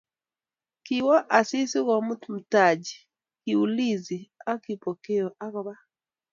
Kiwo 0.85 1.15
Asisi 1.37 1.79
komut 1.87 2.23
mtaje, 2.35 2.95
kiulizi 3.43 4.19
ak 4.51 4.59
Kipokeo 4.63 5.27
akoba 5.45 5.73